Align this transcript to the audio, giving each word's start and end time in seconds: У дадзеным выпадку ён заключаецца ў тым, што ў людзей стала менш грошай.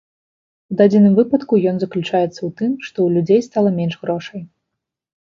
У 0.73 0.77
дадзеным 0.79 1.13
выпадку 1.19 1.59
ён 1.71 1.75
заключаецца 1.83 2.37
ў 2.37 2.49
тым, 2.61 2.71
што 2.87 2.89
ў 3.03 3.09
людзей 3.19 3.41
стала 3.49 3.69
менш 3.79 3.95
грошай. 4.07 4.41